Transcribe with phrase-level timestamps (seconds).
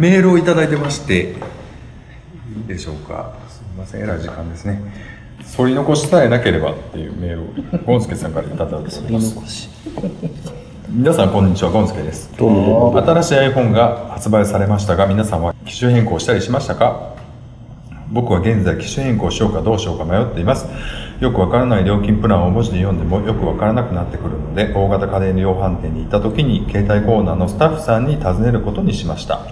[0.00, 1.34] メールをいただいてまして
[2.56, 3.34] いいでしょうか。
[3.50, 4.80] すみませんえらい時間ですね。
[5.54, 7.46] 反り残しさえなければっていうメールを
[7.84, 9.68] ゴンスケさんからいただいております。
[10.88, 12.30] 皆さんこんにちはゴンスケです。
[12.34, 17.14] 新しい iPhone が発売されましたが皆さんは機種変更したりしましたか？
[18.10, 20.64] 僕は現在機種変更しようかどうしようか迷っています。
[21.20, 29.46] よくわからない料金プランを文字で読んでもよくわからなくなってくるので大型家電量販店に行った時に携帯コーナーのスタッフさんに尋ねることにしました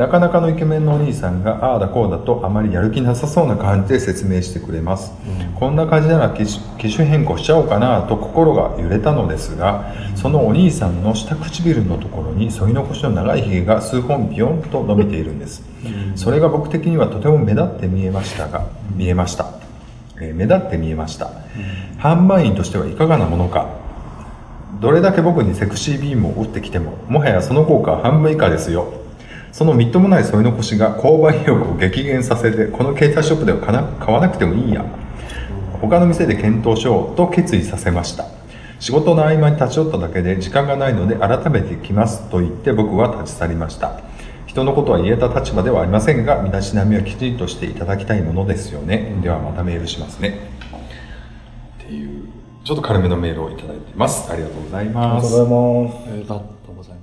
[0.00, 5.12] なかなかのイケメンのお兄さんがああだこうだとあまりやる気なさそうな感じで説明してくれます、
[5.56, 15.62] こんな感じなら機種機種変更しちゃおうかなと心が揺れたのですがそのお兄さんの下唇のところに添い残しの長いひげが数本ビヨンと伸びているんです、
[16.16, 19.52] それが僕的にはとても目立って見えましたが見えました、
[20.18, 21.30] えー目立って見えました、
[21.98, 23.68] 販売員としてはいかがなものか。
[24.80, 28.99] どれだけ僕にセクシービームを打ってきてももはやその効果は半分以下ですよ
[29.52, 34.84] そのみっともない添い残しが購買意欲を激減させてこの携帯ショップでは買な買わなくてもいいや。
[35.80, 38.26] 他の店で検討しようと決意させました。
[38.78, 44.00] 仕事の合間に立ち寄っただけで時間がないので改めて来ますと言って僕は立ち去りました。
[44.46, 49.16] 人のことは言えた立場ではありませんが身だしなみはきちんとしていただきたいものですよね。
[49.22, 50.50] ではまたメールしますね。
[51.82, 52.24] っていう
[52.64, 54.30] ちょっと軽めのメールをいただいています。
[54.30, 56.08] ありがとうございありますがとうございます。
[56.08, 56.34] ありがと
[56.72, 56.99] うございます。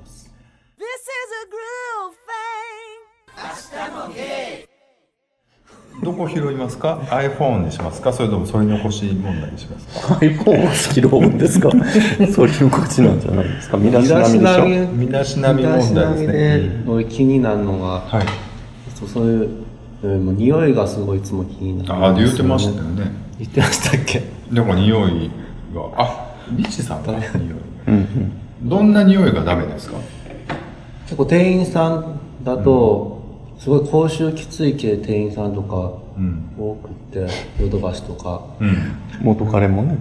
[6.04, 8.14] どこ拾いますか？iPhone にしますか？
[8.14, 11.72] それともそれ残し問題にしますか？iPhone を拾うんですか？
[12.34, 13.78] それの口なんじゃないですか？
[13.78, 14.88] 身だしなみでしょ？
[14.94, 15.98] 身だしなみ問題ですね。
[15.98, 18.26] 身だしなみで俺気になるのが、はい。
[18.96, 19.50] そうそういう、
[20.04, 21.94] えーもう匂いがすごいいつも気になる。
[21.94, 23.12] ああ言ってましたよよね。
[23.40, 24.22] 言ってましたっけ？
[24.52, 25.32] でも匂い
[25.74, 27.32] があリチさんが匂い。
[27.88, 28.70] うんうん。
[28.70, 29.98] どんな匂いがダメですか？
[31.06, 33.17] 結構店員さんだと、
[33.60, 36.50] すごい口臭きつい系店員さんとかうん。
[36.58, 37.28] 多くって
[37.62, 38.42] ヨドバシとか。
[38.60, 38.78] うん。
[39.22, 39.98] 元彼もね。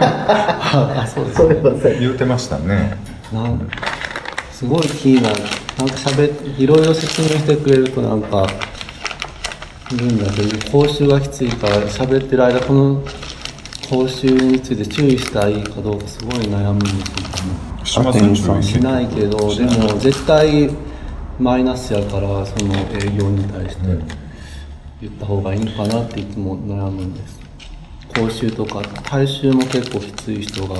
[0.00, 2.96] あそうです言ってましたね。
[3.32, 3.68] なん
[4.52, 5.36] すごい気になる
[5.78, 8.46] なんか喋っていろいろ説明してくれるとなんか
[9.90, 13.04] 言うんだけど口臭がきついから喋ってる間この
[13.88, 17.84] 口臭について注意したらいいかどうかすごい悩むんですよ。
[17.84, 18.62] します店員さん。
[18.62, 20.70] しないけどでも絶対
[21.38, 23.82] マイナスやからその営業に対して
[25.00, 27.38] 言った方がいいかなっていつも悩むんです。
[28.12, 30.76] 口臭とか体臭も結構きつい人が、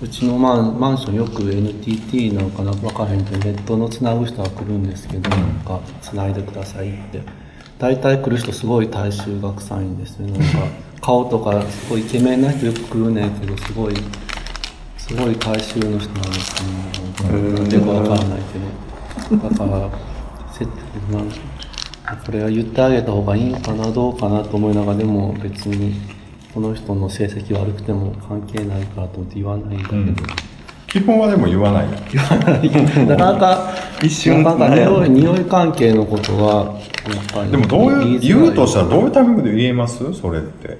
[0.00, 7.22] うちのマンマンションよく NTT なのかな分からへんけどネットのつなぐ人が来るんですけど、なんかつないでくださいって。
[7.80, 10.44] 大体来る人すごい体臭が臭いんですよなんか
[11.00, 13.94] 顔とかすごいイケメンな人よく来るねんけどすごい
[14.98, 16.68] すごい大衆の人なんですね。
[17.24, 18.90] なんかよくわからないけど。
[19.30, 19.90] だから、
[20.52, 21.30] せなん
[22.24, 25.94] これは言ってあげた方がいいのかな、どうかなと思いながら、でも別に、
[26.52, 30.50] この人の成績悪くても関係ないからと思って言わないんだけど。
[30.88, 33.72] 基本はでも言わないなかなか、
[34.02, 40.78] 一瞬なかなか匂い匂い関係のことは、やっぱりでもどういう言いづら言うとしたらどういうタイミングで言えますそれって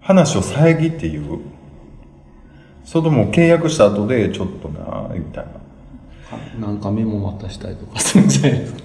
[0.00, 1.40] 話を遮って言う
[2.84, 5.52] それとも契約した後でちょっとなみたいな
[6.60, 8.00] なんかメモ渡したりとか。
[8.00, 8.28] するん。
[8.28, 8.78] じゃないですか。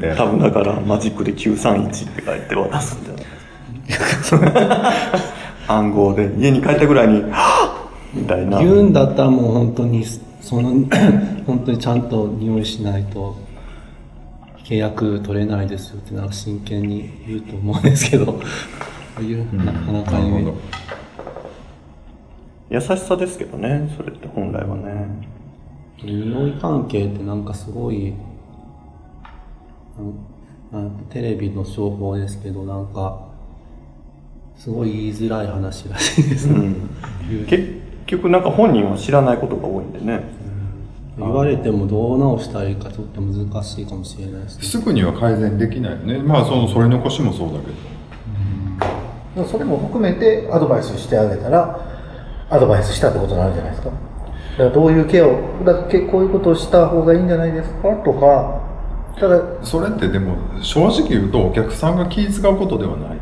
[0.00, 4.92] で多分だからマジックで931って書いて渡すんじゃない
[5.68, 8.58] 暗号で家に帰ったぐらいに、はぁみたいな。
[8.58, 10.04] 言うんだったらもう本当に
[10.40, 10.70] その
[11.46, 13.36] 本当にちゃんと匂いしないと
[14.64, 18.40] 契約取れないですよってなんか真剣に言うと思うんですけど。
[19.20, 20.56] 言うなかなか言えなるほど
[22.72, 25.30] 優しさですけどね、それって本来はね。
[26.02, 28.14] 匂い関係ってなんかすごい
[31.10, 33.28] テレビの情報ですけどなんか
[34.56, 36.74] すごい言いづらい話らしいですね、
[37.28, 37.44] 言う。
[37.46, 37.74] 結
[38.06, 40.22] 局なんか本人は知らないことが多いんでね。
[41.18, 44.64] 言われてもどう直したらいいかちょっと難しいかもしれないですね。
[44.64, 46.18] すぐには改善できないよね。
[46.18, 47.72] まあそのそれ残しもそうだけど。
[49.34, 51.91] でもそれも含めてアドバイスしてあげたら
[52.52, 53.90] アドバイスしたってことになるじゃないですか。
[53.90, 53.96] だ
[54.58, 57.88] からどういうケアをだけこういうことをした方がいいんじゃないですか？
[58.04, 58.60] とか。
[59.18, 63.18] ただそれってでも正直言うとお客さんが気遣うことではない。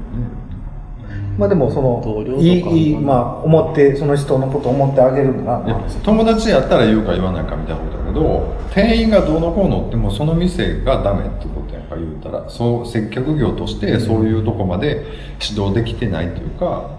[1.39, 2.37] まあでもそ同僚とか。
[2.37, 15.07] のいいいいまあ思ってその人のことを思ってあげるのがいや友達やったら言うか言わないかみたいなことだけど店員がどうのこうのってもうその店がダメってことやんか言うたらそう接客業としてそういうとこまで
[15.41, 16.91] 指導できてないっていうか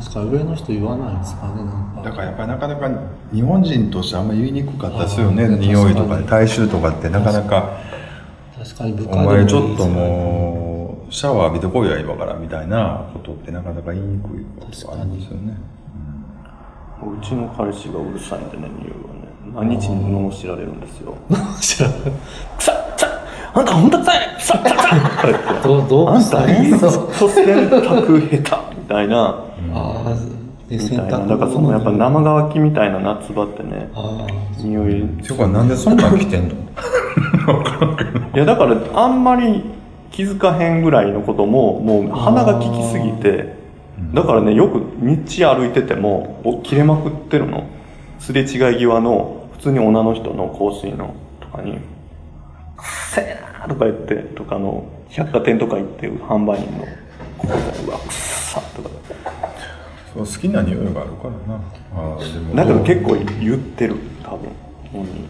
[0.00, 2.02] 確かに上の人言わないんですかねなんか。
[2.02, 2.90] だからやっぱりなかなか
[3.32, 7.08] 日本人としてあんまり言いにくかったですよね匂いとか体臭とかって。
[7.08, 7.78] なかなか
[8.58, 8.92] 確かに。
[8.92, 15.56] 部お下でも前ちょっともうシャワー浴びてこいや今からみたいなことってなかなか言いにくいことがあるんですよね。
[17.02, 19.68] うちの彼氏がうるさいんでね、匂いはね。
[19.68, 21.14] 何日も罵られるんですよ。
[21.60, 22.00] 知らない
[22.58, 23.10] くさっくさっ
[23.54, 24.74] あんたほんと臭いくさっくさ
[25.60, 25.62] っ。
[25.62, 28.65] どうどうあんたいいぞ、洗濯下手。
[28.65, 29.44] みたいな。
[29.72, 30.16] あ
[30.68, 31.04] みたいな。
[31.18, 34.26] 濯だからそのやっぱ生乾きみたいな夏場ってね、あ
[34.58, 35.02] 匂い。
[35.02, 36.54] ていうかなんでそんなん着てんの？
[38.34, 39.62] いやだからあんまり
[40.10, 43.54] 気づかへんぐらいのことも、もう鼻が利きすぎて、
[44.14, 47.64] だからね、よく道歩いてても、お切れまくってるの。
[48.18, 48.48] すれ違い
[48.78, 51.80] 際の、普通に女の人の香水のとかに、くっ
[53.10, 56.86] せえなーとか言って、とかの、百貨店とか行ってる販売員の、
[57.38, 57.54] ここで、
[57.86, 58.12] うわ、くっ
[58.60, 58.90] さとか。
[60.14, 61.60] そう好きな匂いがあるからな。
[61.94, 62.54] あーでも。
[62.54, 64.50] だけど結構言ってる、多分、
[64.92, 65.28] 本人。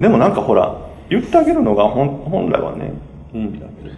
[0.00, 0.76] でもなんかほら、
[1.10, 2.92] 言ってあげるのが本本来はね、
[3.32, 3.94] いいんだけど。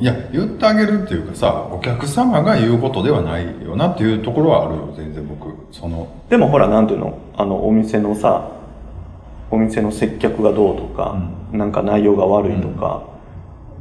[0.00, 5.54] いや言ってあげるっていうかさお客様が言うことではないよなっていうところはあるよ全然僕。
[5.70, 6.08] その。
[6.28, 8.50] でもほら、なんていうの、あの、お店のさ、
[9.50, 11.16] お店の接客がどうとか、
[11.52, 13.17] なんか内容が悪いとか、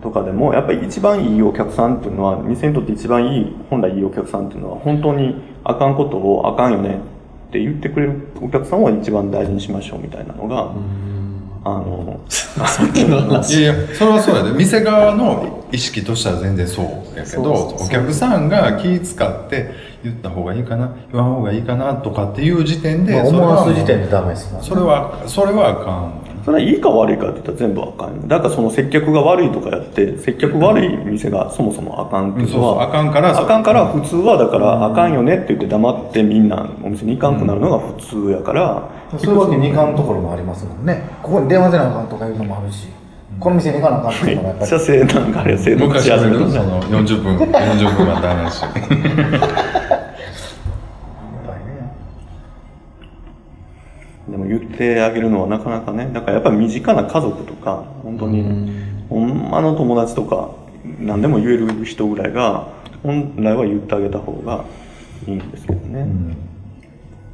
[0.02, 7.00] とかでも、やっぱり一番いいお客さんっていうのは、店にとって一番いい、本来いいお客さんっていうのは、本当にあかんことをあかんよね
[7.50, 10.72] って言ってくれるお客さんを一番大事にしましょうみたいなのが、
[11.64, 12.20] あの、
[13.50, 14.52] いやいやそれはそうやで。
[14.52, 19.72] 店側の意識としては全然そうやけどお客さんが気使って
[20.04, 28.22] 言った方がいいかな言わん方がいいかなとかっていう時点でまあそれは思わす時点でダメですそれはそれはあかんそれはいいか悪いかって言ったら全部あかんよ。
[28.26, 38.90] だからその接客が悪いとかやって、接客悪い店がそもそもあかんっていうのは、そうそうあかんからあかんから普通はだからあかんよねって言って黙ってみんなお店に行かんくなるのが普通やから、
[39.20, 41.10] そういうわけにいかんところもありますもんね。
[41.22, 42.88] ここに電話せなあかんとかいうのもあるし
[43.42, 44.72] この店に行かなあかんっていうのもやっぱり。
[44.72, 48.62] 昔し始める喋るその40分40分また話。
[48.64, 48.72] やっ
[54.38, 58.72] でも言ってあげるのはなかなかねだからやっぱり身近な家族とか本当に
[59.10, 60.52] ほんまの友達とか
[61.00, 62.68] 何でも言える人ぐらいが
[63.04, 64.66] 本来は言ってあげた方が
[65.28, 66.06] いいんですけどね、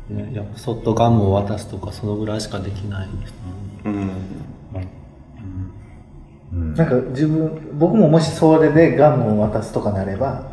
[0.09, 3.37] ねやっぱそっとガムを渡すとかそのぐらいしかできないですね。
[3.85, 3.89] う
[6.55, 6.75] ん。
[6.75, 10.51] なんか自分僕ももしそれでガムを渡すとかなれば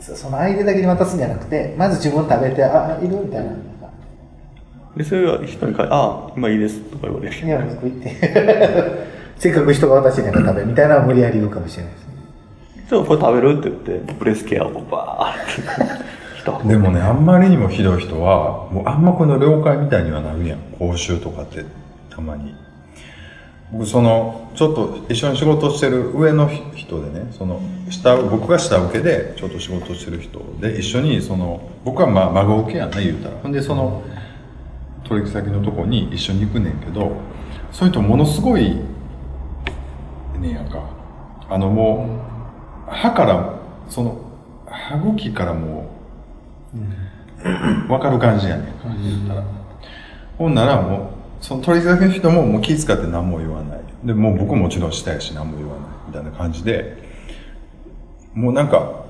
[0.00, 3.52] そその相手だけに渡すんじゃなくてまず自分食べてあいるみたいな
[4.96, 7.34] でそれが人に書いて「ああ今いいです」とか言われる。
[7.34, 8.16] いや僕行って
[9.36, 12.14] せっかく人が渡してんやから食べみたいなのは無理やり言うかもしれないですね。
[12.88, 16.04] ちょっとこれ食べるって言ってブレスケアをバーって。
[16.38, 20.58] 一でもねあんまりにもひどい人はもうあんまこの了解みたいにはなるやん。
[20.78, 21.64] 講習とかって
[22.10, 22.54] たまに。
[23.72, 27.60] 僕そのちょっと一緒に仕事してる上の人でねその
[27.90, 33.36] 下僕が下請けでちょっと仕事してる人で一緒にその僕はまあ孫請けやな言うたら。
[33.42, 34.04] ほんでその
[35.04, 37.16] 取引先のとこに一緒に行くねんけど
[37.70, 38.76] そういう人ものすごい
[40.40, 40.82] ねやんか。
[41.48, 42.20] あのも
[42.88, 43.54] う歯から
[43.88, 44.18] その
[44.66, 45.90] 歯茎からも
[46.74, 48.66] う分かる感じやねん。
[48.66, 48.72] か
[49.02, 49.44] 言ったら。
[50.38, 51.10] ほんならも
[51.40, 53.80] うその取引先の人ももう気遣って何も言わない。
[54.04, 55.86] でもう僕もちろんしたいし何も言わない。
[56.08, 56.96] みたいな感じで
[58.34, 59.04] もうなんか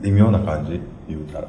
[0.00, 1.48] 微妙な感じ言うたら。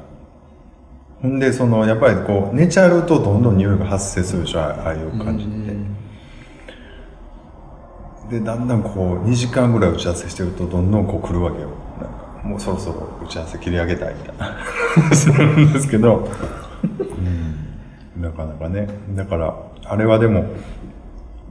[1.28, 5.72] んでそのやっぱりこう寝ちゃうとどんどん匂いが発生するでしょあああいう感じって。
[8.30, 11.68] でだんだんこう2時間ぐらい打ち合わせしてるとどんどんこう来るわけよ。
[12.00, 14.56] なんかもうそろそろ打ち合わせ切り上げたいみたいな。
[15.14, 16.28] するんですけど、
[18.16, 18.88] うん、なかなかね。
[19.14, 20.46] だからあれはでも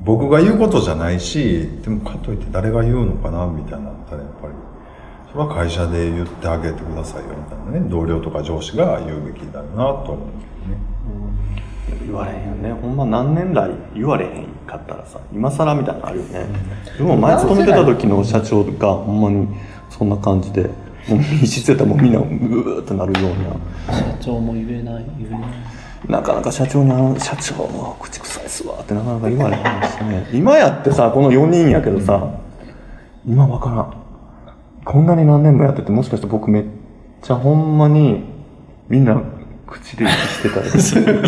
[0.03, 4.53] 僕が言うことじゃないしでもかといって誰が言うのかなみたいになったらやっぱり
[5.37, 7.29] は会社で言ってあげてくださいよ。
[7.29, 10.47] みたいなね同僚とか上司が言うべきだなと思うんです
[11.89, 12.05] けどね。
[12.05, 12.73] 言われへんよね。
[12.73, 16.47] ほんま何年来言われへんかったらさ今更みたいなのあるよね、
[16.97, 19.47] でも前勤めてた時の社長がほんまに
[19.89, 20.63] そんな感じで
[21.07, 23.33] もう密室やったらもうみんなうーってなるよう
[23.93, 25.41] 社長も言えない言えない。
[26.07, 30.27] ななかなか社長にあの社長も口臭いっすわってなかなか言われへんしね。
[30.33, 32.39] 今やってさこの4人やけどさ、
[33.25, 34.00] 今わからん
[34.85, 36.63] こんなに何年もやっててもしかして僕めっ
[37.21, 38.23] ちゃほんまに
[38.89, 39.21] みんな
[39.67, 41.21] 口で息してたりする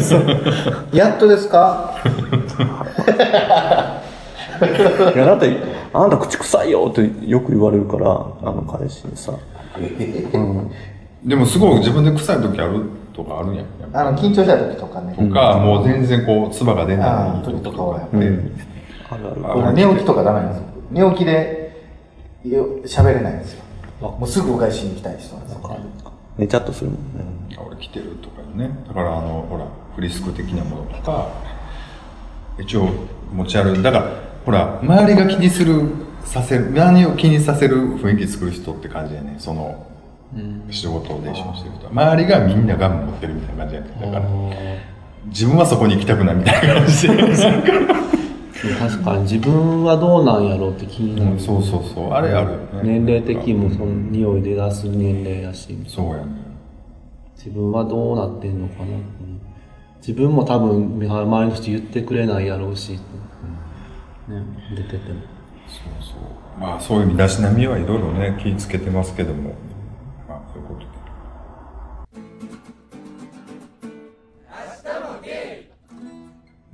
[0.91, 1.93] やっとですか？
[5.15, 5.57] いやだって
[5.93, 9.33] あなた口臭いよってよく言われるからあの彼氏にさ、
[10.33, 10.71] うん、
[11.23, 12.81] でもすごい自分で臭い時ある
[13.13, 15.13] とかあるんやあの、緊張した時とかね。
[15.13, 18.17] とか、もう全然こう、唾が出あないー時とかはやっって。
[18.17, 18.31] ある
[19.31, 19.41] ある。
[19.43, 20.63] あ僕寝起きとかダメなんですよ。
[20.89, 21.62] 寝起きでよ
[22.43, 23.63] 喋れないんですよ。
[24.01, 25.79] もうすぐお返しに行きたい人なんですよ。
[26.37, 26.99] 寝ちゃっとするもん
[27.49, 27.55] ね。
[27.57, 28.69] あ俺来てるとかね。
[28.87, 31.29] だからあの、ほら、フリスク的なものとか、
[32.59, 32.89] 一応
[33.33, 34.11] 持ち歩いだから、
[34.45, 35.83] ほら、周りが気にする、
[36.25, 39.35] させる、何を気にさせる雰囲気作る人って感じやね。
[39.37, 39.85] その、
[40.69, 41.91] 仕事で一緒にしてる人は。
[41.91, 43.87] 周りがみんなガム持ってるみたいな感じやね。
[44.01, 44.25] だから、
[45.27, 47.13] 自分はそこに行きたくないみたいな感じで。
[48.79, 52.11] 確かに自分はどうなんやろうって気になる、うんそうそうそう。
[52.11, 52.81] あれあるよね。
[52.83, 56.31] 年齢的にもその匂いで出す年齢やしそうやね。
[57.35, 59.41] 自分はどうなってんのかな、うん
[60.05, 62.99] 自分も多分周りの人言ってくれないやろうし、ね、
[64.75, 65.21] 出てても
[65.65, 66.59] そうそう。
[66.59, 69.55] まあそういう身だしなみはいろいろね、気ぃつけてますけども。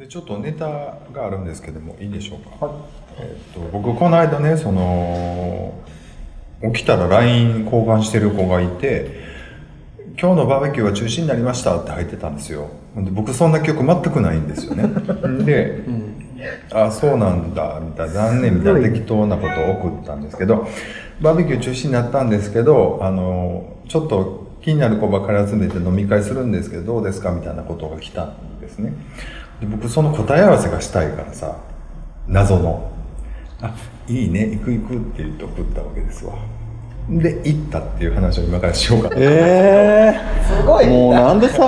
[0.09, 0.65] ちょっとネタ
[1.13, 2.71] があるんですけどもいいでしょうか、
[3.19, 5.73] えっと僕この間ねその
[6.73, 9.29] 起きたら LINE 交換してる子がいて
[10.19, 12.69] 「今日のバーベキューは中止になりました」って入ってたんですよ。
[12.97, 14.83] で僕そんな記憶全くないんですよね。
[15.45, 15.83] で、
[16.73, 20.67] あそうなんだみたいな残念みたいな適当なことを送ったんですけど
[21.21, 27.29] バーベキュー中止になったんですけどあのちょっと気になる子ばっかり集めて飲み会するんですけどどうですか？
[27.31, 28.93] みたいなことが来たんですね
[29.59, 31.57] で僕その答え合わせがしたいからさ
[32.27, 32.91] 謎の
[33.61, 33.73] 「あ
[34.07, 34.47] いいね。
[34.47, 36.33] 行く行く」って言って送ったわけですわ。
[37.09, 39.15] で行ったっていう話を今からしようかな。
[39.17, 40.19] ええ
[40.61, 40.87] すごい。
[40.87, 41.67] もうなんでさ、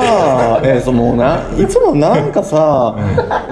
[0.64, 2.96] えー、そのないつもなんかさ、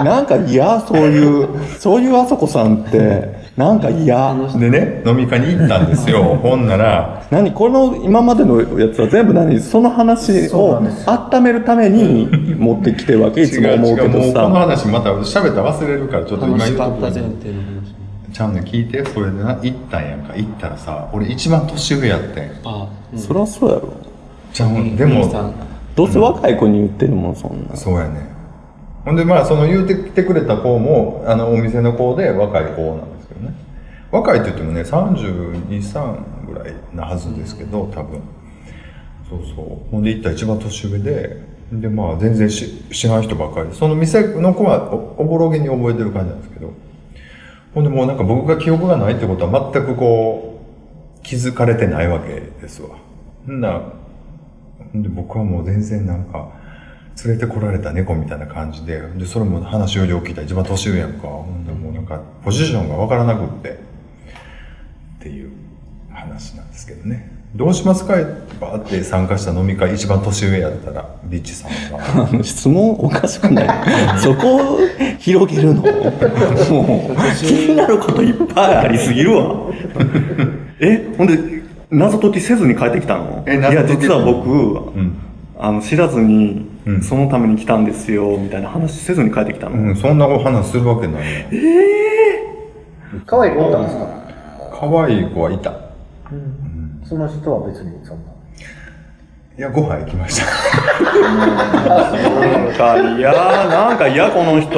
[0.03, 1.47] なんか嫌そういう、
[1.79, 4.35] そういうあそこさんって、なんか嫌。
[4.59, 6.23] でね飲み会に行ったんですよ。
[6.41, 9.59] ほんなら何この今までのやつは全部何？
[9.59, 10.81] その話を
[11.33, 13.41] 温めるために持ってきてるわけ？
[13.41, 14.59] いつも思うけど違うもうこのさ。
[14.59, 17.78] 話また喋ったら忘れるからちょっと今楽し言った前提の話
[18.39, 20.33] ちゃうねん聞いてそれでな行ったんやんか。
[20.33, 22.51] 行ったらさ俺一番年上やってん。
[22.63, 23.93] あ、うん、そりゃそうやろ。
[24.53, 25.29] ちゃうでも
[25.93, 27.75] どうせ若い子に言ってるもん、そんな。
[27.75, 28.29] そうやねん。
[29.03, 33.53] ほんでまあその言うてきてくれた子もあのお店の子で若い子なんですけどね。
[34.09, 38.21] 若いって言ってもね323ぐらいなはずですけど多分。
[39.29, 39.91] そうそう。
[39.91, 41.43] ほんで行ったら一番年上で
[41.73, 43.67] でまあ全然し知らん人ばっかり。
[43.67, 46.71] でその店の子はおおぼろげに覚えてる感じなんですけど
[47.73, 50.59] ほんでもうなんか僕が記憶がないってことは全くこ
[51.19, 52.97] う気づかれてないわけですわ。
[53.47, 53.81] んな
[54.93, 56.51] んで僕はもう全然なんか
[57.23, 60.41] 連れてこられた猫みたいな感じででそれも話をよく聞いた。
[60.41, 61.27] 一番年上やんか。
[61.27, 63.89] ほんでもうなんかポジションがわからなくって。
[65.19, 65.51] っていう
[66.11, 67.38] 話なんですけどね。
[67.55, 68.13] どうしますか?
[68.61, 73.67] バーって参加した飲み会一番年上やったらリッチさんが質問おかしくない。
[74.19, 74.79] そこを
[75.17, 75.81] 広げるの？
[75.81, 79.55] もう気になることいっぱいありすぎるわ。
[80.81, 81.37] えほんで
[81.89, 83.43] 謎解きせずに帰ってきたの？
[83.47, 85.13] いや実は僕、うん。
[85.57, 87.01] あの知らずにうん。
[87.01, 91.39] そのために来たんですよみたいな話せずに帰ってきたの、うん、そんなお話するわけないや
[93.17, 93.21] ん。
[93.25, 94.07] 可愛い子おったんですか？
[94.81, 95.71] 可愛い子はいた
[97.09, 98.23] その人は別にそんな。
[99.57, 100.45] いやご飯行きました。
[101.83, 102.13] な
[102.71, 104.69] んか嫌なんか嫌この人。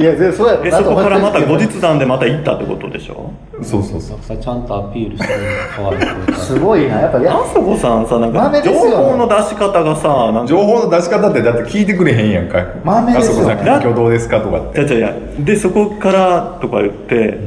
[0.00, 3.30] いや、でそうやえそこからまた後日談でまた行ったってことでしょ？
[3.62, 4.18] そうそうそう。
[4.22, 6.32] さちゃんとアピールしてるんだ可愛い子か。
[6.32, 6.98] らすごいな。
[6.98, 10.46] やっぱ、やあそこさんさなんか情報の出し方がさなんか。
[10.46, 12.66] 情報の出し方ってだって聞いてくれへんやんか。
[12.82, 13.32] 豆ですよ。
[13.32, 14.86] あそこさん挙動ですかとかって。
[14.86, 17.38] じゃじゃじゃでそこからとか言って、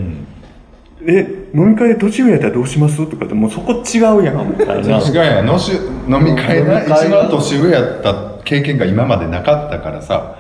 [1.08, 3.06] え飲み会で年上やったらどうします？
[3.10, 4.50] とかってもうそこ違うやん。
[4.50, 5.46] みたいな違うやん。
[5.46, 5.74] のし
[6.08, 10.38] 飲み会が一番年上やった経験が今までなかったからさ。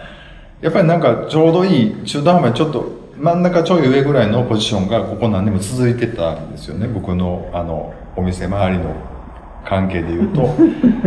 [0.61, 6.87] やっぱりなんかちょうどいい中途半端にちょっと真ん中ちょい上ぐらいのポジションがここ何年も続いてたんですよね。
[6.87, 8.93] 僕のあのお店周りの
[9.65, 10.41] 関係で言うと。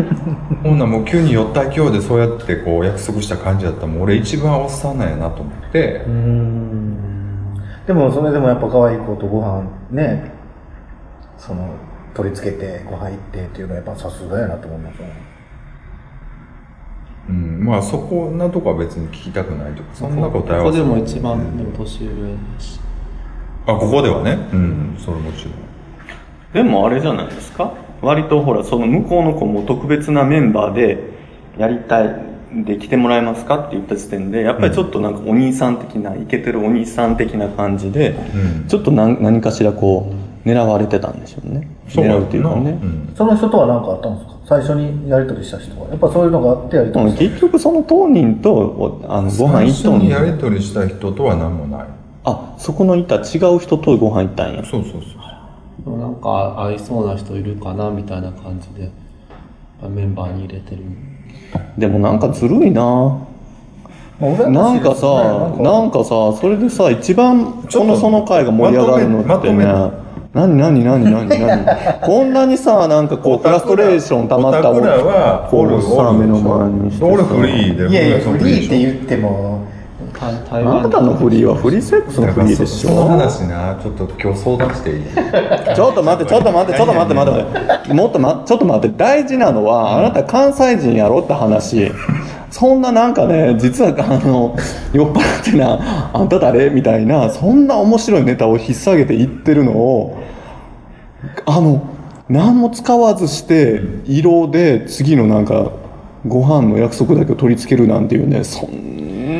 [0.64, 6.02] ほんならもう急に寄った勢いでそうやってこう約束した感じだったらもう俺一番おっさんなんやなと思って、
[7.86, 10.32] でも、それでもやっぱ可愛い子とご飯ね、
[11.36, 11.68] その、
[12.14, 15.12] 取り付けてご飯行ってっていうのはやっぱさすがやなと思いますね。
[17.28, 20.64] うん、まあそこなとこは別に聞きたくないとかそんな答えは。
[20.64, 22.78] ここでも一番でも年上だし。
[23.66, 24.38] あここではね。
[24.52, 25.54] うんそれもちろん。
[26.52, 27.74] でもあれじゃないですか？
[28.00, 30.98] 割とほらその向こうの子も特別なメンバーで
[31.58, 32.24] やりたい
[32.62, 38.68] で来てもらえますかって言った時点でやっぱりちょっとなんかお兄さん的なイケてるお兄さん的な感じで、うん。
[38.68, 40.12] ちょっと何何かしらこ
[40.44, 41.68] 狙われてたんでしょうね。
[41.88, 43.12] そう狙うっていうかね、ん。
[43.16, 44.34] その人とは何かあったんですか？
[44.46, 45.88] 最初にやり取りした人は。
[45.88, 51.88] やっぱそういうのがあってやり取うんりした結局その当人とおあのご飯最行っとんね初にやりん取りした人とは何もない。
[52.24, 54.64] あそこのいた違う人とご飯行ったんや。
[54.64, 54.98] そうそうそ
[55.90, 55.98] う。
[55.98, 58.90] なんか合いそうな人いるかなみたいな感じで
[59.86, 60.82] メンバーに入れてる
[61.78, 63.18] でもなんかずるいな。
[64.20, 69.64] なんかさ、なんかさ、それでさ、一番このその回が盛り上がるのってね
[70.32, 71.66] 何何何何何？
[72.02, 77.06] こんなにさ、なんかこう、フラストレーション溜まったオタクらはこうさ、目の前にしてさ。
[77.06, 79.58] 俺フリーでいやいやフリーってう言っても。
[79.58, 79.73] 台
[80.20, 85.04] あなたのフリーはフリーセックスのフリーでしそのょ話なちょっと今日相談していい
[85.74, 87.94] ちょっと待って、ちょっと待って、ちょっと待って、待って。
[87.94, 91.92] もっとま、ちょっと待って、大事なのは、あなた関西人やろって話。
[92.50, 94.56] そんななんかね、実は、あの、
[94.92, 100.22] 酔っ払ってな、あんた誰みたいな、そんな面白いネタを引っ提げて言ってるのを、
[101.46, 101.82] あの、
[102.28, 105.72] 何も使わずして、色で次のなんか、
[106.26, 108.93] ご飯の約束だけを取り付けるなんていうね、そん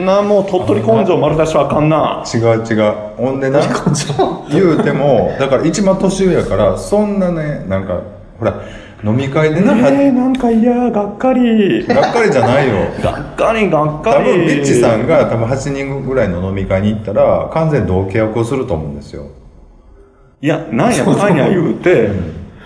[0.04, 2.24] なもう鳥取根性丸出しはあかんな。
[2.32, 2.92] 違う違う。
[3.16, 3.60] ほんでな
[4.50, 8.02] 言うてもだから一番年上やからそんなねなんか
[8.38, 8.62] ほら
[9.04, 11.86] 飲み会でな、えー、なんか嫌、がっかり。
[11.86, 12.74] がっかりじゃないよ。
[13.02, 14.30] がっかりがっかり。
[14.30, 19.26] 多分ビッチさんが多分8人ぐらいの飲み会に行ったら完全に同契約をすると思うんですよ。
[20.40, 22.10] いやなんやかんや言うて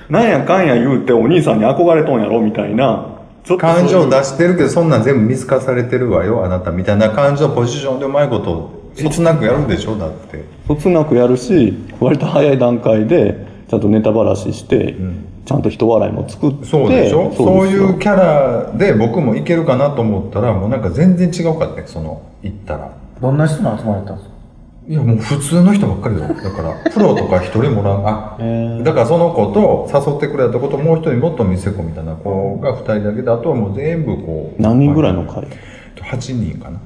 [0.08, 3.17] なんやかんや言うてお兄さんに憧れとんやろみたいな
[3.58, 6.70] 感情だ出してるけどそんなん全部見透かされてるわよあなた。
[6.70, 9.96] みたいな感情ポジションでうまいことそつなくやるでしょ？
[9.96, 10.44] だって。
[10.66, 13.80] そつなくやるし割と早い段階でちゃん。
[13.80, 14.96] とネタばらしして、
[15.44, 17.32] ちゃんと人笑いも作ってそうでしょ？
[17.36, 22.92] そういうキャラで僕もいけるかなと思ったらもうなんか全然違うかったねその行ったら。
[23.20, 24.34] どんな人の集まりだったんですか？
[24.88, 26.34] いやもう普通の人ばっかりだよ。
[26.34, 28.38] だからプロとか一人もらうあ
[28.82, 35.46] だからその子と誘ってくれた子ともう一人もっと見せ子みたいな子が二人だけであとはもう全部こう何人ぐらいの会
[35.96, 36.80] ？8人かな。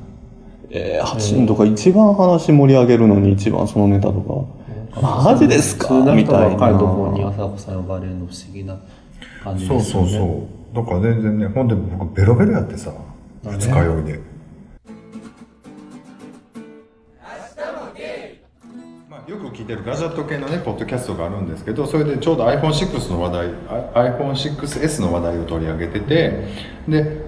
[0.71, 4.15] えー、8人とか一番話盛り上げるのに一番そのネタと
[4.95, 5.01] か。
[5.01, 5.95] マジですか？
[5.95, 8.77] みたい人ばっかりのところにな朝子さん呼ばれるの不思議な
[9.45, 10.11] 感じそうですよね。
[10.11, 10.77] そうそう。
[10.77, 12.93] だから全然ねほんで僕ベロベロやってさ
[13.45, 14.21] 二日酔いで、
[19.29, 23.49] よく聞いてるガジェット系のねポッドキャストがあるんですけどそれでちょうど iPhone6 の話題
[23.95, 26.49] iPhone6S の話題を取り上げてて
[26.89, 27.23] で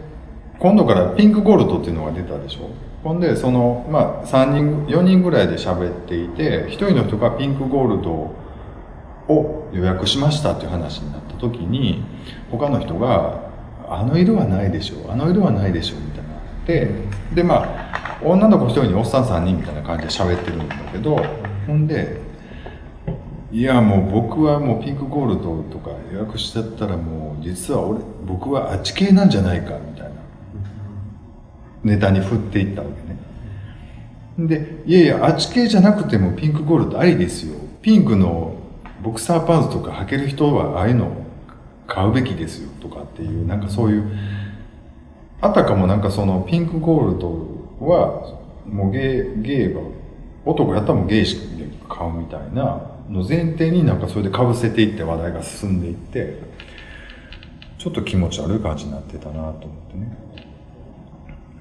[0.58, 2.70] 今度からピンクゴールドっていうのが出たでしょ？
[3.04, 12.02] ほんでそのまあ3人4人ぐらいで喋っていて1人の人がピンクゴールドを予約しましたっていう話になった時に
[12.50, 13.38] 他の人が
[13.88, 16.30] 「あの色はないでしょあの色はないでしょ」みたいな
[16.66, 16.90] で
[17.36, 21.24] でまあ女の子1人におっさん3人みたいな感じで喋ってるんだけど
[21.66, 22.20] ほんで
[23.52, 30.14] 「いやもう僕はもうピンクゴールドとか予約しちゃったらもう実は俺僕はあっち系なんじゃないか」みたいな。
[31.84, 34.48] ネタに振っていったわけね。
[34.48, 37.56] でいやいやあっち系じゃなくてもピンクゴールドありですよ。
[37.82, 38.54] ピンクの
[39.02, 41.12] ボクサーパンツとか履ける人はああいうの
[41.86, 44.04] 買うべきですよとかっていうなんかそういう
[45.42, 47.28] あたかもなんかそのピンクゴールド
[47.86, 48.34] は
[48.66, 49.80] もうゲイゲイが
[50.44, 51.36] 男やったらもうゲイし
[51.88, 56.38] か買うみたいなの前提になんかそれでかぶせていって話題が進んでいって
[57.78, 59.58] ちょっと気持ち悪い感じになってたなと思っ
[59.90, 60.16] てね。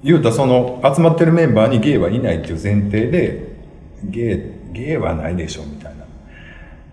[0.03, 3.55] 言うたその集まってるメンバーにゲイはいないっていう前提で
[4.03, 4.35] ゲ
[4.71, 6.03] イゲイはないでしょみたいな。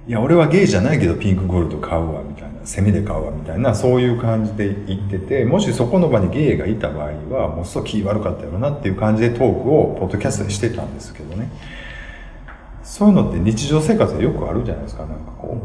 [0.07, 2.50] いや俺はゲイじゃないけどピンクゴールド買うわみたいな。
[2.71, 11.51] セミで買うわみたいなそういう感じで言っててもしそこの場にゲイがいた場合はもうすご気悪かったよなっていう感じでトークをポッドキャストでしてたんですけどね。
[12.85, 15.05] そういうのって日常生活でよくあるじゃないですか。
[15.05, 15.61] なんかこ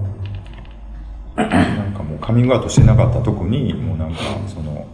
[1.37, 4.87] うなんかもうカミングアウトしてなかった特にもうなんかその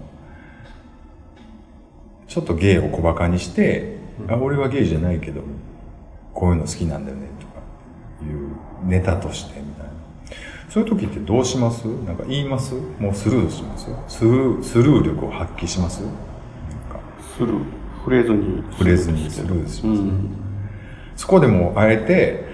[2.28, 5.44] ちょっとゲイを小バカにして、あ俺はゲイじゃないけど
[6.34, 7.54] こういうの好きなんだよねとか
[8.30, 9.91] いうネタとしてみたいな。
[10.72, 11.84] そういう時ってどうします？
[11.84, 12.76] なんか言います？
[12.98, 13.88] もうスルーします？
[14.08, 16.02] スルースルー力を発揮します？
[16.02, 16.18] なんか。
[17.36, 17.50] する
[17.98, 18.64] 触れずに。
[18.72, 20.02] 触れずにスルーします、
[21.18, 22.46] そこでもあえて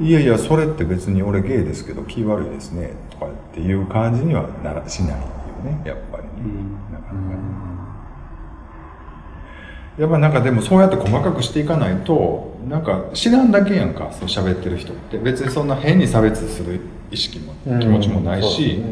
[0.00, 5.16] いやいやそれって別に俺ゲイですけど気悪いですねとかっていう感じにはならしないよ
[5.64, 6.30] ねやっぱりね、
[6.92, 7.49] なかなかね
[10.00, 15.18] やっぱなんかでもそうやって細かくしていかないとなんか知らんだけやんかそう喋ってる人って。
[15.18, 18.82] 別にそんな変に差別する意識も気持ちもないし、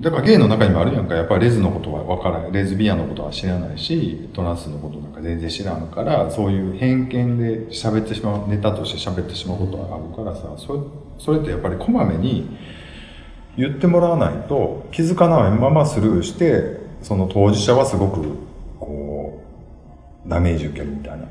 [0.00, 2.52] だからゲイの中にもあるやんか、やっぱりレズのことは分からない。
[2.52, 10.80] レズビアンのことは知らないし、トランスのことなんか全然知らんから、そういう偏見で喋ってしまう、ネタとして喋ってしまうことがあるからさ、それ
[11.18, 12.56] それってやっぱりこまめに
[13.56, 18.26] 言ってもらわないと気づかないままスルーして、その当事者はすごく、
[20.26, 21.26] ダメージ受けるみたいな。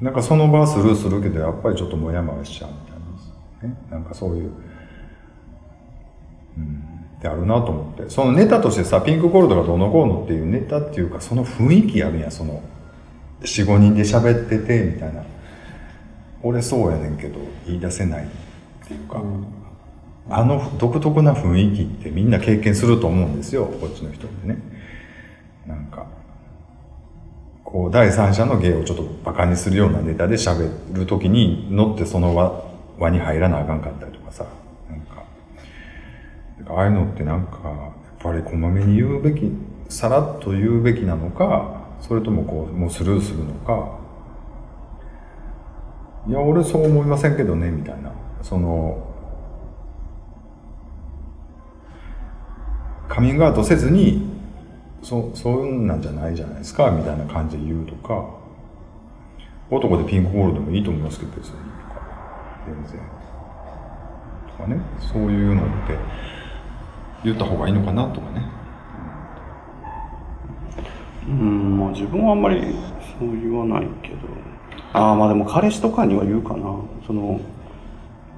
[0.00, 3.86] なんかその場はスルーするけど、やっぱりちょっとモヤモヤしちゃうみたいな、ね。
[3.90, 4.52] なんかそういう、っ
[7.20, 8.10] てあるなと思って。
[8.10, 12.62] そのネタとしてさ、ピンクゴールドがどうのこうのっていうネタっていうか、その雰囲気あるやん、その、
[13.40, 15.22] 4、5人で喋ってて、みたいな。
[16.42, 18.28] 俺そうやねんけど、言い出せないっ
[18.86, 19.22] ていうか、
[20.28, 24.58] あの独特な雰囲気ってみんな経験すると思うんですよ、こっちの人ってね。
[25.66, 26.06] なんか、
[27.74, 32.62] こう、第三者の芸をちょっとバカにするようなネタで喋るときに乗ってその輪
[33.00, 34.46] 輪に入らなあかんかったりとかさ、
[34.88, 35.24] なんか、
[36.68, 39.50] ああいうのってなんか、やっぱりこまめに言うべき、
[39.88, 43.98] さらっと言うべきなのか、それともこう、もうスルーするのか、
[46.28, 48.12] いや、俺そう思いませんけどね、みたいな。
[48.42, 49.04] その、
[53.08, 54.33] カミングアウトせずに、
[55.04, 58.24] そ、そういうんなんじゃないじゃないですか、みたいな感じで言うとか、
[59.70, 61.52] 男でピンクゴールドもいいと思いますけど、別に。
[61.52, 62.00] とか
[62.66, 63.00] 全然。
[64.56, 65.98] とかね、そういうのって
[67.22, 68.42] 言った方がいいのかなとかね。
[71.28, 72.60] うんまあ自分はあんまり
[73.18, 74.16] そう言わないけど
[74.92, 76.64] ああまあでも彼氏とかには言うかな
[77.06, 77.40] その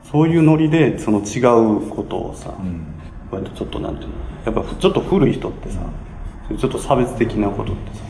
[0.05, 1.41] そういうノリでその違
[1.81, 2.55] うことをさ、
[3.33, 5.91] 割とちょっとなんていうのやっぱちょっと古い人ってさ、そういう
[6.59, 8.05] ちょっと差別的なことってさ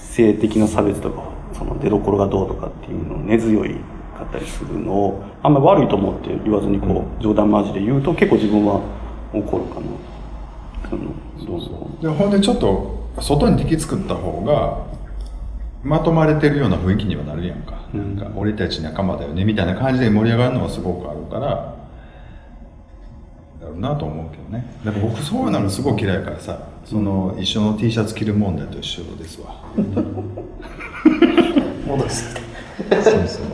[0.00, 3.76] 性的な差別とかその出所がどうとかっていうのを根強い
[4.16, 8.80] かったりするのをあんまり悪いと思って言わずにこう冗談交じで言うと結構自分は
[9.32, 9.86] 怒るかな。
[10.88, 11.12] その
[11.46, 11.90] どうぞ。
[12.02, 14.86] でほんでちょっと外に敵作った方が
[15.82, 21.74] まとまれてるような雰囲気にはなるやんか,、なんか俺たち仲間だよねみたいな感じで盛り上がるのはすごくあるからだ
[23.68, 24.66] ろうなと思うけどね。
[24.84, 26.58] だから僕そういうのすごい嫌いやからさ。
[26.84, 29.62] その一緒の T シャツ着る問題と一緒ですわ
[31.86, 32.40] 戻して。
[33.02, 33.44] そうそう。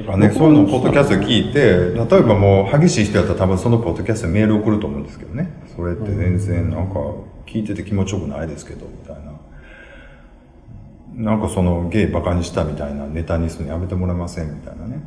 [0.00, 5.50] だからね、そういうのをポッドキャストで聞いて、例えばもう激しい人やったら多分そのポッドキャストにメール送ると思うんですけどね。
[5.74, 7.00] それって全然なんか
[7.46, 9.20] 聞いてて気持ちよくないですけど、みたいな。
[11.32, 14.54] なんかそのゲイバカにしたみたいなネタにするのやめてもらえません？
[14.54, 15.00] みたいなね。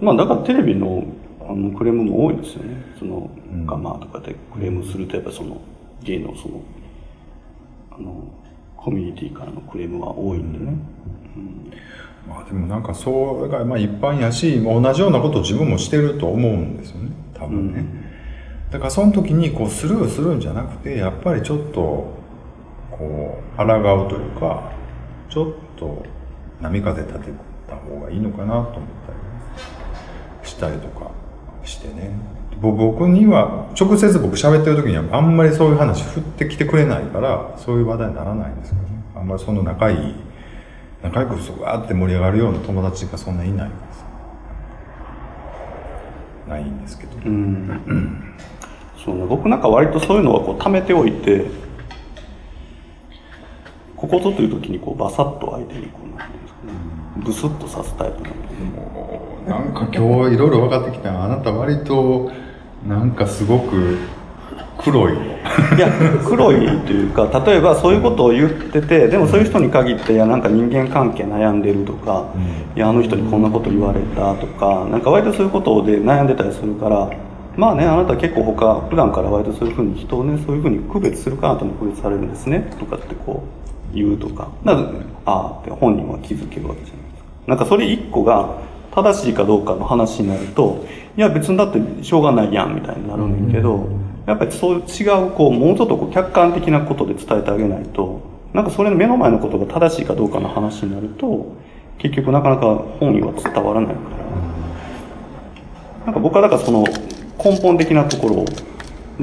[0.00, 1.00] まあだからテレビのあ
[1.54, 2.76] のクレームも多いですよね。
[2.98, 3.30] その、
[3.66, 5.60] ガマとかでクレームするとやっぱその
[6.02, 6.60] ゲイのその、
[7.90, 8.24] あの、
[8.76, 10.74] コミュニティからのクレームは多いんでね。
[12.28, 17.10] まあでもなんかそれがまあ一般やし、同じようなことを自分もしてると思うんですよね。
[17.34, 17.84] 多分ね。
[18.70, 22.22] だからその時にこうスルーするんじゃなくて、やっぱりちょっと、
[22.90, 24.72] こう、抗うというか、
[25.28, 26.04] ちょっと
[26.60, 27.32] 波風立て
[27.68, 31.10] た方がいいのかなと思ったりしたりとか
[31.64, 32.10] してね。
[32.60, 38.88] ぼ僕には、直接僕喋ってる時にはあんまりそういう話振ってきてくれないから、そういう話題にならないんですけどね。
[39.16, 40.14] あんまりその仲いい、
[41.02, 44.04] 仲良くそわーって盛り上がるような友達がそんないないからさ。
[46.48, 47.12] ないんですけど。
[47.24, 48.34] うん。
[49.04, 51.46] そうね、僕なんか割とそういうのはこう貯めておいて、
[53.96, 56.72] ここぞという時にこうバサッと相手にこうなんていうんですかね、
[57.24, 58.38] ブスッとさすタイプなんで、
[58.76, 59.11] もう
[59.46, 61.24] なんか今日いろいろ分かってきた。
[61.24, 62.30] あなた割と
[62.86, 63.98] なんかすごく
[64.78, 65.20] 黒いの。
[65.76, 65.90] いや
[66.24, 72.32] 黒いというか例えばそういうことを言っててでもそういう人に限っていやなんか人間関係悩んでるとか、
[72.76, 77.10] いやあの人にこんなこと言われたとかなんか割とそういうことで悩んでたりするから
[77.56, 83.42] まあねあなた結構他普段から割とそういうふうに人をねそういうふうに区別するかなたも区別されるんですねとかってこ
[83.92, 84.48] う言うとか。
[84.64, 84.88] だから
[85.26, 87.28] ああって本人は気づけるわけじゃないですか。
[87.46, 88.58] なんかそれ一個が
[88.94, 90.84] 正しいかどうかの話になると
[91.16, 93.88] いや別にだってしょうがないやんみたいになるんだけど、
[94.26, 101.54] やっぱりそう違うこうもうちょっとこう客観的なことで伝えてあげないとなんかそれの目の前のことが正しいかどうかの話になると
[101.98, 104.22] 結局なかなか本意は伝わらないから。
[106.06, 106.84] なんか僕はだからその
[107.42, 108.44] 根本的なところ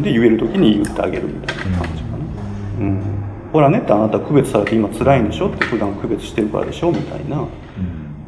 [0.02, 2.18] で言える時に言ってあげるみたいな感じかな。
[2.80, 3.02] うん。
[3.52, 5.50] ほらねってあなた区別されて今辛いんでしょ？
[5.50, 6.92] って普段区別してるからでしょ？
[6.92, 7.46] みたいな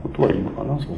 [0.03, 0.97] ことはいいのかな、そう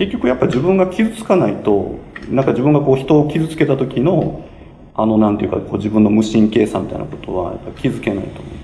[0.00, 1.98] 結局やっぱ自分が傷つかないと
[2.30, 4.48] なんか自分がこう人を傷つけた時の
[4.94, 8.54] あのなんていうかこう自分の無神経さみたいなことはやっぱ気づけないと思う、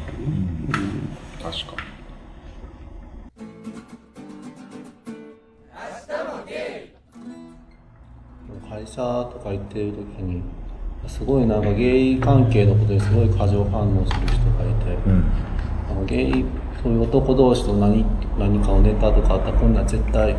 [1.43, 1.83] 確か
[8.71, 8.97] 会社
[9.31, 10.43] とか行ってる時に
[11.07, 15.25] すごいなんかゲイ関係のことにすごい過剰反応する人がいて、うん。
[15.91, 16.45] あのゲイ
[16.83, 18.07] そういう男同士と何
[18.39, 20.35] 何かをネタとかあったらこんなん絶対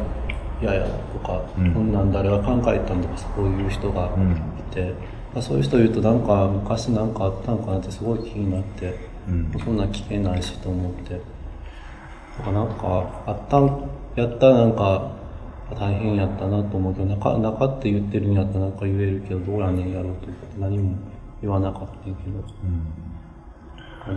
[0.61, 1.73] 嫌やとか、うん。
[1.73, 4.31] こんなん誰が考えたんとかそういう人がうん。
[4.31, 4.35] い
[4.71, 4.93] て、
[5.33, 9.51] まあそういう人言うとなんか昔なんかあったんかなってすごい気になって、うん。
[9.63, 11.21] そんなん聞けないしと思って。
[12.43, 15.11] だなんかあったんやったらなんか
[15.75, 20.27] 大変やったなと思うけど中中って言ってるんやったらなんか言えるけどどうやねんやろうと
[20.59, 20.95] 何も
[21.41, 22.43] 言わなかったんやけど。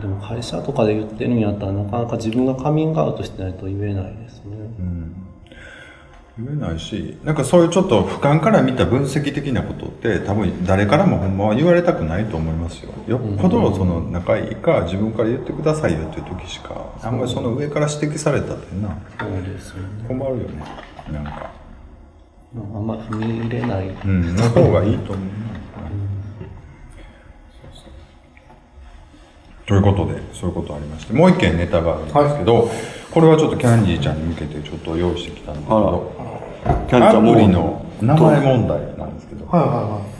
[0.01, 4.57] でも会社とかで言ってるんやったらなかなか自分がカミングアウトしてないと言えないですね。
[6.39, 12.93] 言えないしなんかそういうちょっと俯瞰から見た分析的なことって多分誰からもほんまは言われたくないと思いますよ。
[13.09, 20.05] よっぽどその仲いいか自分から言ってくださいよっていう時しかあんまりその上から指摘されたってなそうですよね。
[20.09, 20.65] 困るよね。
[21.13, 21.51] なんか。
[22.55, 23.89] あんま踏み入れない。
[23.89, 25.31] うんの方がいいと思うな。
[29.67, 32.69] ということでそういうことありましてもう一件ネタがあるんですけど、
[33.13, 36.13] これはちょっとキャンディーちゃんに向けてちょっと用意してきたんですけど
[36.65, 39.47] キャンディーちゃんもアプリの名前問題なんですけど。
[39.47, 40.11] はいは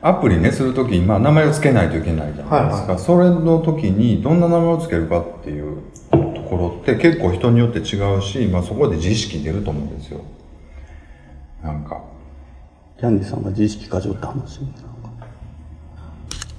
[0.00, 6.16] アプリねするときに、まあ、名前を付けないといけないじゃないですか、はいそれの時にどんな名前を付けるかっていうと
[6.48, 10.20] ころって結構人によって違うし、まあ、そこで自意識出ると思うんですよ。
[11.64, 12.00] なんか。
[12.98, 14.60] キャンディーさんが自意識過剰って話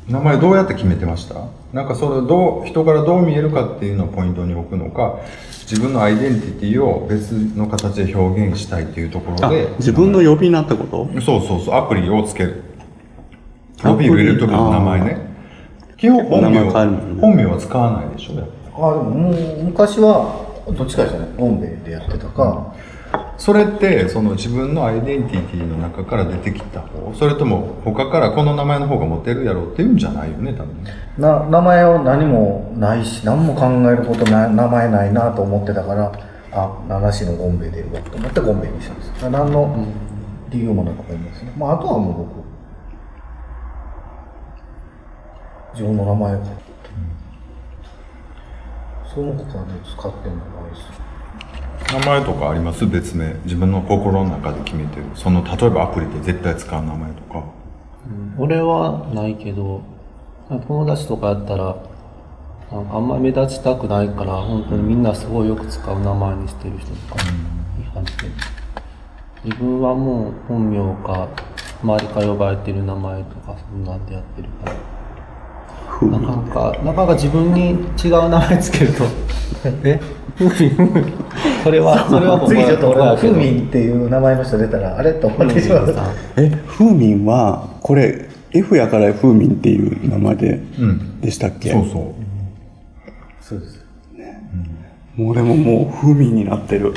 [0.07, 1.35] 名前どうやって決めてました？
[1.73, 5.19] なんかそれをどう人からどう見えるかっていうのをポイントに置くのか
[5.69, 11.08] 自分のアイデンティティを別の形で表現したいっていうところあで自分の呼び名ってこと？
[11.21, 12.63] そうそうそうアプリをつける。
[13.84, 14.10] アプリ？
[14.10, 15.29] を入れる時の名前ね。
[15.97, 18.34] 基本本名本名は使わないでしょ。
[18.34, 21.27] あ、でももう昔は、どっちかですよね。
[21.38, 22.73] オンベでやってたか、
[23.39, 30.91] それってその自分のアイデンティティの中から出てきた方それとも他からこの名前の方がモテるやろうっていうんじゃないよね多分ね。
[31.17, 36.12] な名前を何もないし何も考えることな名前ないなと思ってたから
[36.52, 39.30] あ七市のゴンベイでいるわと思ってゴンベイにしたんです。
[39.30, 39.88] 何の
[40.49, 42.43] 理由もなく思いますね、まあ、あとはもう僕
[45.73, 46.62] 自分の名前を書いて、
[49.13, 51.09] その他で使ってもないです
[51.93, 52.85] 名前とかあります？
[52.85, 53.33] 別名。
[53.45, 55.05] 自分の心の中で決めてる。
[55.15, 57.43] その例えばアプリで絶対使う名前とか。
[58.37, 59.81] 俺はないけど、
[60.67, 61.75] 友達とかやったら、
[62.71, 68.11] なんかあんまり目立ちたくないから、本当にみんなすごいよく使う名前にしてる人とかいはって。
[69.43, 71.27] 自分はもう本名か、
[71.81, 76.07] 周りから呼ばれてる名前とか、そんなんでやってるから。
[76.07, 79.03] なかなか、なかなか自分に違う名前つけると、
[79.83, 79.99] え？
[80.37, 80.93] ふみん
[81.63, 85.93] それは、それは僕次ちょっと俺はフーミンっていう名前の人出たらあれと思ってしまう。
[86.38, 91.22] えフーミンはこれ F やからフーミンっていう名前で、うん。
[91.22, 91.72] でしたっけ？
[91.72, 92.04] そうそう。
[93.41, 93.80] そうです。
[95.15, 96.93] もう俺ももうフーミンになってる。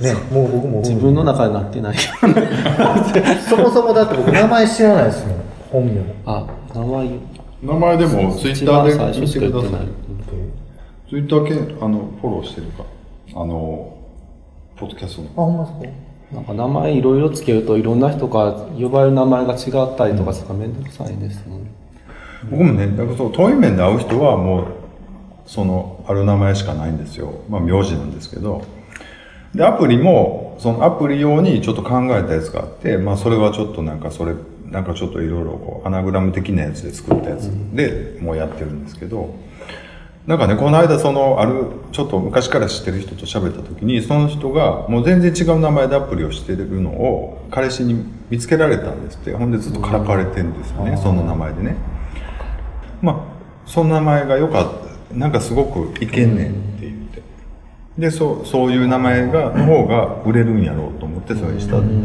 [0.00, 0.12] ね。
[0.30, 1.96] もう僕も自分の中になってない。
[3.48, 5.36] そもそもだって僕名前知らないですもん。
[5.70, 7.08] 本名あ、名前。
[7.62, 9.70] 名前でもツイッ一ターで番最初見してください。
[11.08, 12.84] ツイッターけあのフォローしてるか。
[13.34, 13.94] あの
[14.82, 15.28] ポッドキャストの。
[15.28, 15.94] あほんまです
[16.32, 16.34] か？
[16.34, 21.68] なんか名前いろいろつけるといろんな人が呼ばれる名前が違ったりとかするどくさいですもん。
[22.50, 24.66] 僕もねだからそう遠い面で会う人はもう
[25.46, 27.44] そのある名前しかないんですよ。
[27.48, 28.64] まあ名字なんですけど。
[29.54, 34.34] でアプリもそのアプリ用にちょっと考えたやつがあってまあそれはちょっとなんかそれ
[34.68, 39.32] なんかちょっといろいろこうアナグラム的なやつで作ったやつでもうやってるんですけど、
[40.26, 49.32] なんかねこの間そのあるちょっと昔から知ってる人と喋った時にその人がもう全然違う名前でアプリをしてるのを彼氏に見つけられたんですって。
[49.32, 51.76] ほんでずっとからかわれてるんですよね、その名前でね。
[53.02, 54.72] まあその名前が良かっ
[55.10, 55.14] た。
[55.14, 57.22] なんかすごくいけんねんって言って。
[57.98, 62.00] でそうそういう名前がの方が売れるんやろうと思ってそれにしたって言っ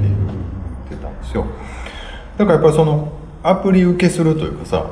[0.90, 1.46] てたんですよ。
[2.38, 4.88] だからやっぱりそのアプリ受けするというかさ、うん、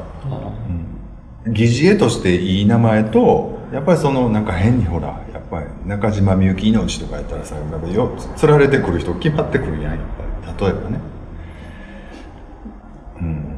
[1.47, 10.65] 疑似絵としていい名前とやっぱりそのなんか変にほらやっぱり中島みゆき命とかやったらさやっぱよつられてくる人決まってくるやんやっぱり。
[10.65, 10.99] 例えばね。
[13.21, 13.55] うん。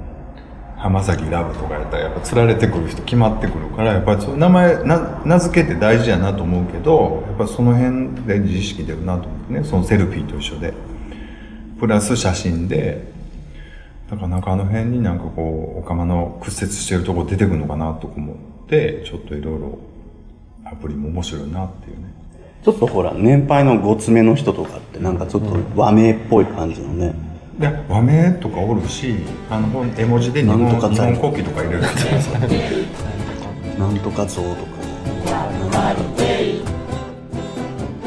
[0.77, 9.63] 浜崎ラブとかやったらやっぱ釣られてくる人決まってくるからやっぱりそういう名前な名付けて大事やなと思うけどやっぱその辺で自意識出るなと思ってね。
[9.63, 10.73] そのセルフィーと一緒で。
[11.79, 13.16] プラス写真で
[14.09, 18.35] だからなんかあの辺になんかこうお釜の屈折してるとこ出てくるのかなとか思っ
[18.67, 19.79] てちょっといろいろ
[20.63, 22.13] アプリも面白いなっていうね。
[22.63, 27.13] ちょっとほら年配のごつめの人とかってなんかちょっと和名っぽい感じのね、
[27.59, 29.15] で和名とかおるし
[29.49, 31.81] あの絵文字で日本なんとか日本国旗とか入れる
[33.77, 34.77] なんとか像とか。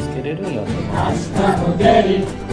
[0.00, 2.49] つけれるんやったら